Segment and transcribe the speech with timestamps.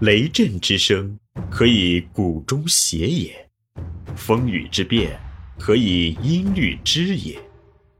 [0.00, 1.16] 雷震之声，
[1.48, 3.30] 可以鼓中谐也；
[4.16, 5.16] 风雨之变，
[5.56, 7.38] 可以音律之也。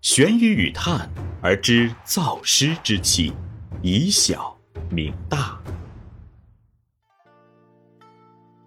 [0.03, 1.09] 玄于语叹
[1.41, 3.33] 而知造湿之气，
[3.81, 4.59] 以小
[4.91, 5.57] 明大。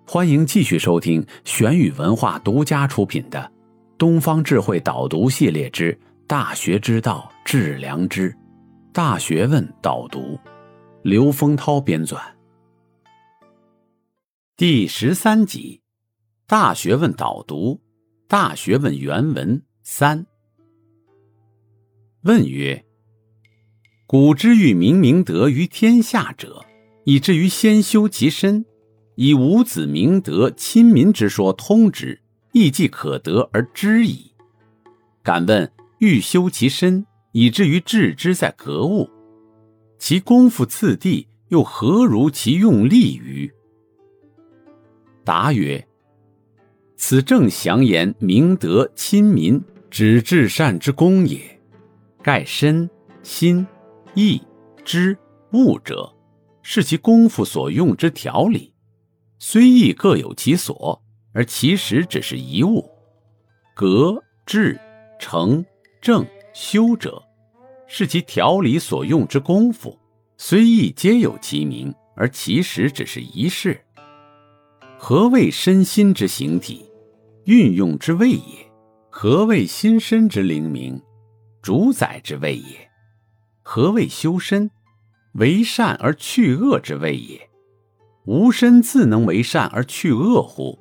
[0.07, 3.39] 欢迎继续收听玄宇文化独家出品的
[3.97, 8.31] 《东方智慧导读系列之大学之道致良知》，
[8.93, 10.39] 大学问导读，
[11.03, 12.17] 刘丰涛编纂。
[14.59, 15.81] 第十三集，
[16.49, 17.73] 《大学问导读》，
[18.27, 20.25] 《大学问》原文三。
[22.23, 22.83] 问曰
[24.07, 26.65] ：“古之欲明明德于天下者，
[27.03, 28.65] 以至于先修其身。”
[29.13, 32.19] 以五子明德亲民之说通之，
[32.51, 34.31] 亦即可得而知矣。
[35.21, 39.07] 敢问欲修其身，以至于致之在格物，
[39.99, 43.53] 其功夫次第，又何如其用力于？
[45.27, 45.85] 答曰：
[46.95, 49.61] 此正详言明德亲民，
[49.91, 51.37] 指至善之功也。
[52.23, 52.89] 盖身、
[53.23, 53.67] 心、
[54.13, 54.41] 意、
[54.85, 55.17] 知、
[55.51, 56.09] 物者，
[56.61, 58.73] 是其功夫所用之条理。
[59.37, 62.89] 虽亦各有其所，而其实只是一物。
[63.75, 64.79] 格、致、
[65.19, 65.65] 成、
[65.99, 67.21] 正、修者，
[67.85, 69.99] 是其条理所用之功夫。
[70.37, 73.77] 虽亦皆有其名，而其实只是一事。
[74.99, 76.83] 何谓身心之形体？
[77.45, 78.41] 运用之谓也。
[79.09, 80.99] 何谓心身之灵明？
[81.61, 82.89] 主宰之谓也。
[83.61, 84.71] 何谓修身？
[85.33, 87.39] 为善而去恶之谓也。
[88.25, 90.77] 无身自能为善而去恶乎？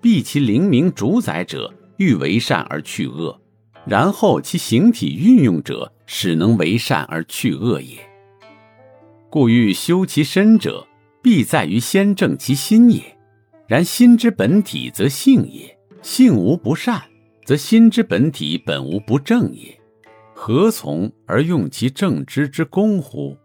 [0.00, 3.40] 必其灵明主宰者，欲为善而去恶，
[3.86, 7.98] 然后其形体运用者，使能为善而去恶也。
[9.30, 10.86] 故欲修其身者，
[11.22, 13.16] 必在于先正其心也。
[13.68, 17.02] 然心之本体则性也，性无不善，
[17.44, 19.78] 则心之本体本无不正也。
[20.34, 23.36] 何从而用其正之之功乎？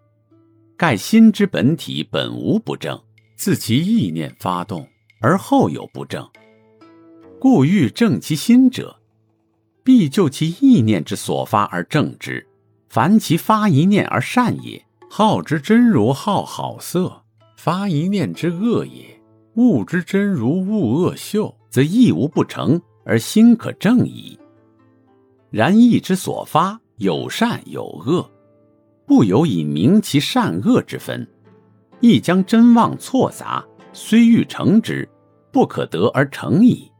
[0.78, 3.00] 盖心之本体本无不正。
[3.36, 4.88] 自其意念发动，
[5.20, 6.26] 而后有不正，
[7.40, 8.98] 故欲正其心者，
[9.84, 12.48] 必就其意念之所发而正之。
[12.88, 17.24] 凡其发一念而善也，好之真如好好色；
[17.58, 19.13] 发一念之恶也，
[19.56, 24.38] 物之真如恶恶秀，则亦无不成，而心可正矣。
[25.52, 28.30] 然意之所发有善有恶，
[29.06, 31.28] 不由以明其善恶之分。
[32.00, 35.08] 亦将真妄错杂，虽欲成之，
[35.52, 36.92] 不可得而成矣。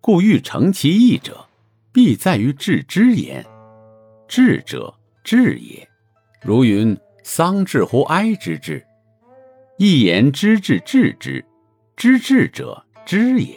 [0.00, 1.44] 故欲成其意者，
[1.92, 3.44] 必在于致之言。
[4.28, 4.94] 智者
[5.24, 5.88] 智也，
[6.42, 8.86] 如云丧志乎哀之志，
[9.80, 11.44] 一言知至治之，
[11.94, 13.54] 知至者知也，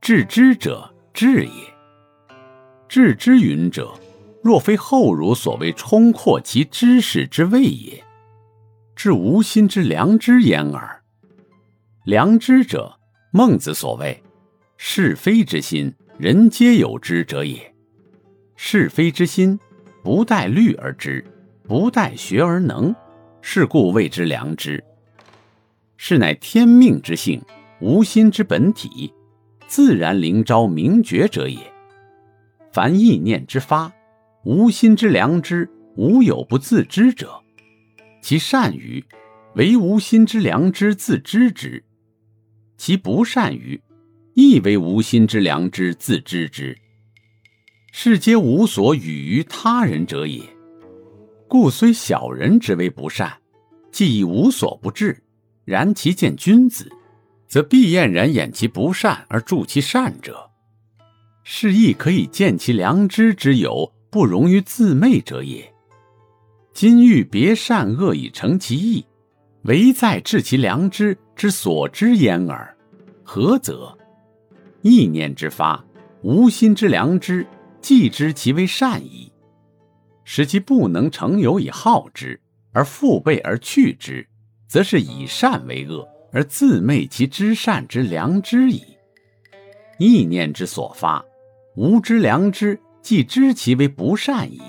[0.00, 1.50] 至之者智也。
[2.88, 3.92] 治之云者，
[4.40, 8.04] 若非后儒所谓充阔其知识之谓也。
[8.94, 11.02] 至无心之良知焉耳。
[12.04, 12.96] 良知者，
[13.32, 14.22] 孟子所谓
[14.78, 17.74] “是非之心，人皆有之者也”。
[18.54, 19.58] 是非之心，
[20.04, 21.24] 不待虑而知，
[21.64, 22.94] 不待学而能，
[23.42, 24.84] 是故谓之良知。
[26.00, 27.42] 是乃天命之性，
[27.80, 29.12] 无心之本体，
[29.66, 31.58] 自然灵昭明觉者也。
[32.72, 33.92] 凡意念之发，
[34.44, 37.42] 无心之良知，无有不自知者。
[38.22, 39.04] 其善于，
[39.56, 41.82] 为无心之良知自知之；
[42.76, 43.80] 其不善于，
[44.34, 46.78] 亦为无心之良知自知之。
[47.90, 50.40] 是皆无所与于他人者也。
[51.48, 53.32] 故虽小人之为不善，
[53.90, 55.20] 既已无所不至，
[55.68, 56.90] 然其见君子，
[57.46, 60.48] 则必厌然掩其不善而助其善者，
[61.44, 65.70] 是亦可以见其良知之有不容于自昧者也。
[66.72, 69.04] 今欲别善恶以成其意，
[69.64, 72.74] 唯在治其良知之所知焉耳。
[73.22, 73.94] 何则？
[74.80, 75.84] 意念之发，
[76.22, 77.46] 无心之良知，
[77.82, 79.30] 既知其为善矣，
[80.24, 82.40] 使其不能成有以好之，
[82.72, 84.26] 而复备而去之，
[84.68, 88.82] 则是以善为恶，而自昧其知善之良知矣。
[89.98, 91.24] 意念之所发，
[91.74, 94.60] 无知良知，即知其为不善矣。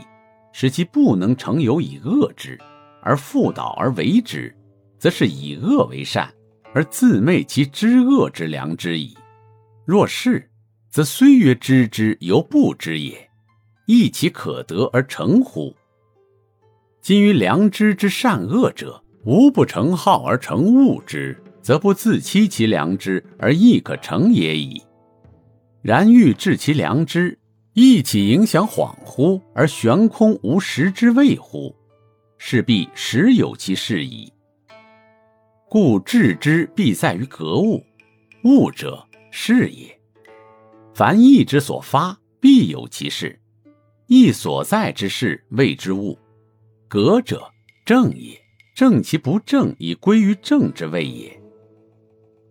[0.52, 2.58] 使其不能成有以恶之，
[3.04, 4.54] 而复导而为之，
[4.98, 6.34] 则是以恶为善，
[6.74, 9.16] 而自昧其知恶之良知矣。
[9.86, 10.50] 若是，
[10.90, 13.30] 则虽曰知之，犹不知也，
[13.86, 15.76] 亦其可得而成乎？
[17.00, 24.82] 今于良知之善恶者，吾不成好而成恶之，则不自欺其良知而亦可成也矣。
[25.82, 27.38] 然欲治其良知，
[27.74, 31.76] 亦岂影响恍惚而悬空无实之谓乎？
[32.38, 34.32] 是必实有其事矣。
[35.68, 37.84] 故治之必在于格物，
[38.44, 40.00] 物者是也。
[40.94, 43.38] 凡意之所发，必有其事；
[44.08, 46.18] 意所在之事，谓之物。
[46.88, 47.44] 格者
[47.86, 48.38] 正也，
[48.80, 51.38] 正其不正以归于正之谓也；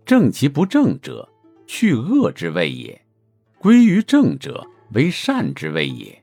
[0.04, 1.26] 正其不正者，
[1.66, 3.00] 去恶之谓也。
[3.58, 6.22] 归于正者，为善之谓也。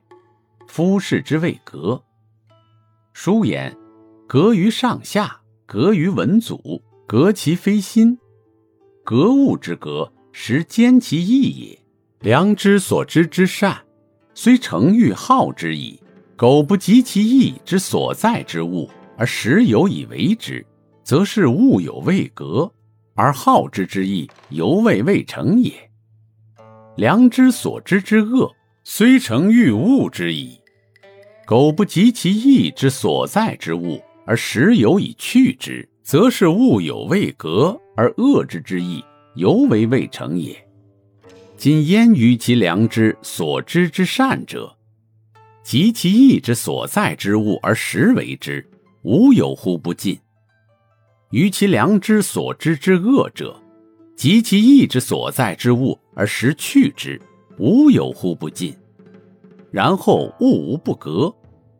[0.68, 2.00] 夫士之谓格。
[3.14, 3.76] 书言：
[4.28, 8.16] 格于上下，格于文祖，格其非心。
[9.02, 11.78] 格物之格，实兼其义也。
[12.20, 13.82] 良知所知之善，
[14.34, 15.98] 虽成欲好之矣。
[16.36, 20.64] 苟不及其义之所在之物，而实有以为之，
[21.02, 22.70] 则是物有未格，
[23.14, 25.72] 而好之之意犹未未成也。
[26.96, 28.50] 良知所知之恶，
[28.84, 30.60] 虽成欲恶之矣；
[31.46, 39.04] 苟不及其义之所在之物，而实有以去之，则是物有未格，而恶之之意
[39.34, 40.56] 犹为未成也。
[41.56, 44.76] 今焉于其良知所知之善者，
[45.62, 48.66] 及其义之所在之物而实为之，
[49.06, 50.16] 无有乎不尽；
[51.30, 53.56] 于其良知所知之恶者，
[54.16, 57.20] 及其义之所在之物而实去之，
[57.56, 58.76] 无有乎不尽。
[59.70, 61.32] 然后物无不格，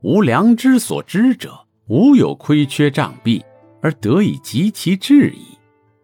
[0.02, 1.52] 无良知所知者，
[1.88, 3.43] 无有亏缺障蔽，
[3.82, 5.58] 而得以及其至矣。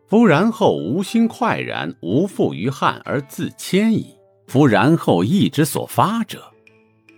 [0.09, 4.09] 夫然后无心快然，无负于汉而自谦矣。
[4.49, 6.43] 夫然后义之所发者，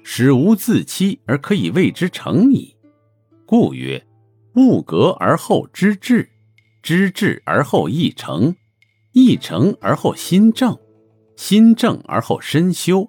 [0.03, 2.74] 使无自欺而可以为之成矣。
[3.46, 4.05] 故曰：
[4.56, 6.29] 物格而后知至，
[6.82, 8.55] 知至而后意诚。
[9.12, 10.76] 意诚而后心正，
[11.37, 13.08] 心正而后身修。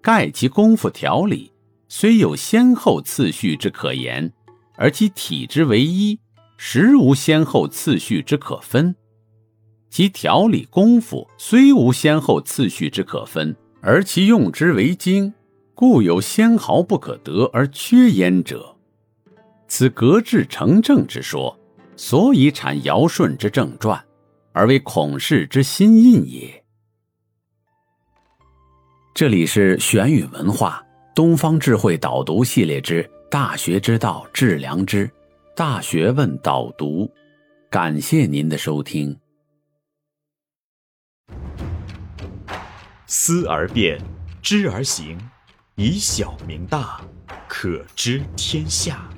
[0.00, 1.52] 盖其功夫调理，
[1.88, 4.32] 虽有先后次序之可言，
[4.76, 6.20] 而其体之为一，
[6.56, 8.94] 实无先后次序之可分。
[9.88, 15.34] 其调理功夫虽无先后次序之可分，而其用之为精，
[15.74, 18.76] 故有纤毫不可得而缺焉者。
[19.70, 21.56] 此格致成正之说，
[21.94, 24.04] 所以产尧舜之正传。
[24.52, 26.64] 而为孔氏之心印也。
[29.14, 30.84] 这里是玄宇文化
[31.14, 35.06] 东方智慧导读系列之《大学之道，致良知》，
[35.54, 37.08] 大学问导读。
[37.70, 39.16] 感谢您的收听。
[43.06, 44.00] 思而变，
[44.42, 45.16] 知而行，
[45.76, 47.00] 以小明大，
[47.46, 49.08] 可知天下。